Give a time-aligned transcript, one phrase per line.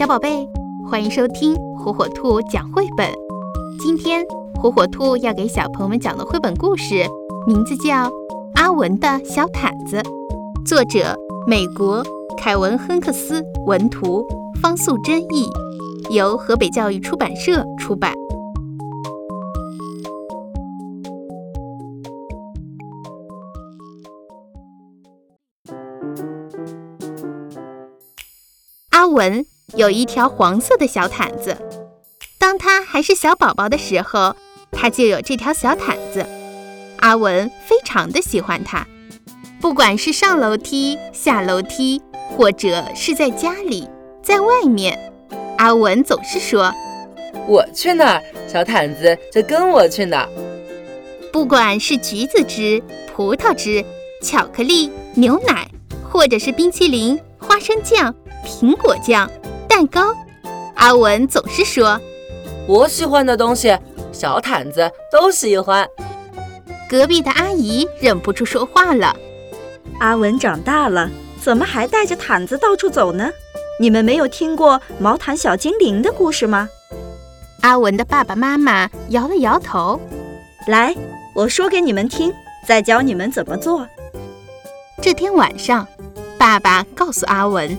[0.00, 0.48] 小宝贝，
[0.88, 3.06] 欢迎收听火火兔讲绘本。
[3.78, 4.24] 今天
[4.58, 7.04] 火火兔要给小朋友们讲的绘本故事，
[7.46, 8.08] 名字叫
[8.54, 9.98] 《阿文的小毯子》，
[10.64, 11.14] 作者
[11.46, 12.02] 美国
[12.34, 14.26] 凯文·亨克斯，文图
[14.62, 15.46] 方素珍译，
[16.08, 18.14] 由河北教育出版社出版。
[28.88, 29.44] 阿文
[29.76, 31.56] 有一条黄色的小毯子，
[32.38, 34.34] 当他还是小宝宝的时候，
[34.72, 36.26] 他就有这条小毯子。
[36.98, 38.86] 阿文非常的喜欢它，
[39.60, 42.02] 不管是上楼梯、下楼梯，
[42.36, 43.88] 或者是在家里、
[44.22, 44.98] 在外面，
[45.56, 46.74] 阿文总是说
[47.46, 50.28] ：“我去哪儿，小毯子就跟我去哪儿。”
[51.32, 52.82] 不管是橘子汁、
[53.14, 53.84] 葡萄汁、
[54.20, 55.70] 巧克力、牛奶，
[56.10, 58.14] 或者是冰淇淋、花生酱。
[58.42, 59.30] 苹果酱、
[59.70, 60.12] 蛋糕，
[60.74, 61.98] 阿文总是说
[62.66, 63.78] ：“我喜欢的东西，
[64.10, 65.88] 小毯子都喜欢。”
[66.90, 69.14] 隔壁的阿姨忍不住说话了
[70.00, 71.08] ：“阿文长大了，
[71.40, 73.30] 怎么还带着毯子到处走呢？
[73.78, 76.68] 你们没有听过毛毯小精灵的故事吗？”
[77.62, 80.00] 阿文的爸爸妈妈摇了摇头
[80.66, 80.92] ：“来，
[81.32, 82.34] 我说给你们听，
[82.66, 83.86] 再教你们怎么做。”
[85.00, 85.86] 这天晚上，
[86.36, 87.78] 爸爸告诉阿文。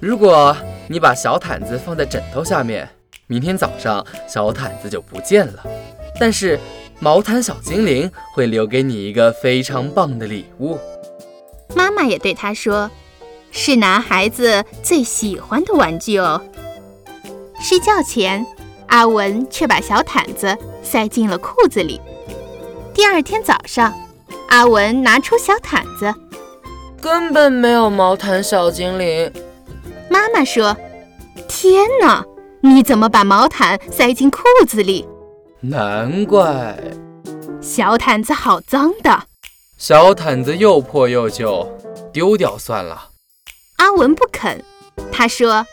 [0.00, 0.56] 如果
[0.88, 2.88] 你把小毯子放在枕头下面，
[3.26, 5.64] 明天早上小毯子就不见了。
[6.20, 6.58] 但是
[7.00, 10.78] 毛毯小精灵会留给你一个非常棒的礼物。
[11.74, 12.90] 妈妈也对他说
[13.50, 16.40] ：“是男孩子最喜欢的玩具哦。”
[17.60, 18.44] 睡觉前，
[18.88, 22.00] 阿文却把小毯子塞进了裤子里。
[22.92, 23.94] 第二天早上，
[24.48, 26.14] 阿文拿出小毯子，
[27.00, 29.32] 根本没有毛毯小精灵。
[30.12, 30.76] 妈妈说
[31.48, 32.22] ：“天哪，
[32.60, 35.08] 你怎么把毛毯塞进裤子里？
[35.60, 36.78] 难怪，
[37.62, 39.22] 小毯子好脏的。
[39.78, 41.66] 小毯子又破又旧，
[42.12, 43.08] 丢掉算了。”
[43.78, 44.62] 阿文不肯，
[45.10, 45.66] 他说：“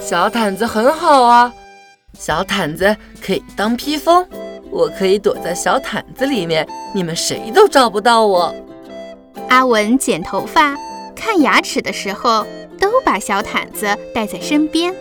[0.00, 1.52] 小毯子很好啊，
[2.18, 4.26] 小毯子可以当披风，
[4.70, 8.54] 我可以躲在小毯子里面，你们谁都找不到我。”
[9.50, 10.74] 阿文剪头发、
[11.14, 12.46] 看牙齿的时候。
[12.82, 14.92] 都把小毯子带在身边。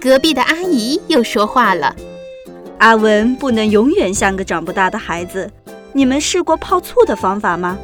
[0.00, 1.96] 隔壁的阿姨又说话了
[2.78, 5.50] ：“阿文不能永远像个长不大的孩子。
[5.92, 7.76] 你们试过泡醋的方法吗？”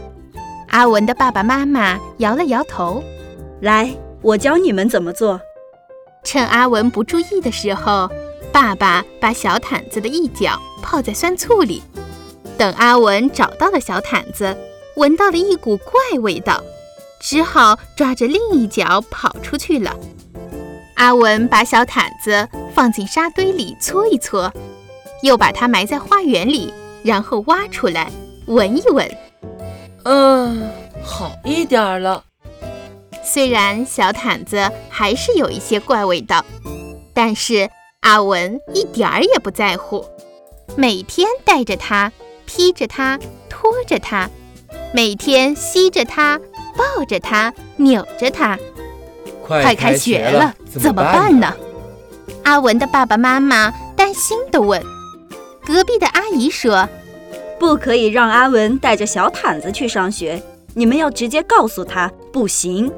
[0.70, 3.02] 阿文的爸爸妈妈摇了摇头。
[3.60, 3.92] 来，
[4.22, 5.40] 我教你们怎么做。
[6.22, 8.08] 趁阿文不注意的时候，
[8.52, 11.82] 爸爸把小毯子的一角泡在酸醋里。
[12.56, 14.56] 等阿文找到了小毯子，
[14.94, 16.62] 闻到了一股怪味道。
[17.20, 19.96] 只好抓着另一脚跑出去了。
[20.94, 24.52] 阿文把小毯子放进沙堆里搓一搓，
[25.22, 26.72] 又把它埋在花园里，
[27.04, 28.10] 然后挖出来
[28.46, 29.08] 闻一闻。
[30.04, 30.68] 嗯，
[31.02, 32.24] 好一点了。
[33.22, 36.44] 虽然小毯子还是有一些怪味道，
[37.12, 37.68] 但是
[38.00, 40.04] 阿文一点儿也不在乎。
[40.76, 42.10] 每天带着它，
[42.46, 43.18] 披着它，
[43.48, 44.30] 拖着它，
[44.92, 46.40] 每天吸着它。
[46.78, 48.56] 抱着他，扭着他，
[49.44, 51.52] 快开学了，怎么办呢？
[52.44, 54.80] 阿文的爸爸妈妈担心地问。
[55.66, 56.88] 隔壁的阿姨说
[57.58, 60.40] ：“不可以让阿文带着小毯子去上学，
[60.74, 62.90] 你们要直接告诉他，不行。”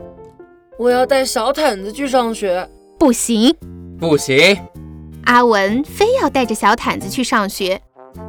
[0.78, 2.68] 我要带小毯子去上学，
[2.98, 3.56] 不行，
[3.98, 4.56] 不行。
[5.24, 7.80] 阿文非要带着小毯子去上学。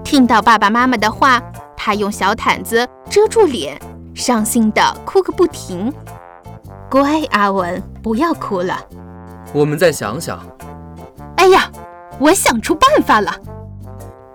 [0.04, 1.42] 听到爸爸妈妈的话，
[1.78, 3.80] 他用小毯子遮住脸。
[4.14, 5.92] 伤心的哭个不停，
[6.90, 8.80] 乖，阿文，不要哭了。
[9.54, 10.40] 我们再想想。
[11.38, 11.72] 哎呀，
[12.20, 13.34] 我想出办法了！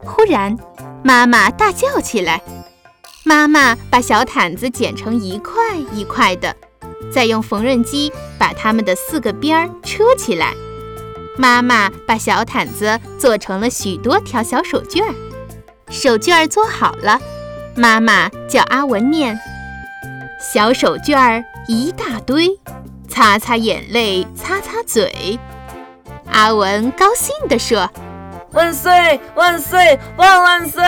[0.05, 0.57] 忽然，
[1.05, 2.43] 妈妈大叫起来。
[3.25, 6.55] 妈妈把小毯子剪成一块一块的，
[7.13, 10.55] 再用缝纫机把它们的四个边儿车起来。
[11.37, 15.15] 妈妈把小毯子做成了许多条小手绢儿。
[15.91, 17.21] 手绢儿做好了，
[17.77, 19.39] 妈妈叫阿文念。
[20.53, 22.49] 小手绢儿一大堆，
[23.09, 25.37] 擦擦眼泪，擦擦嘴。
[26.31, 27.91] 阿文高兴地说
[28.55, 30.85] ：“万岁，万岁，万万岁！”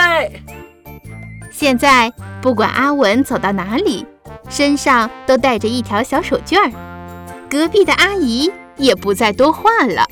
[1.51, 2.09] 现在
[2.41, 4.05] 不管阿文走到哪里，
[4.49, 6.71] 身上都带着一条小手绢儿。
[7.49, 10.07] 隔壁的阿姨也不再多话了。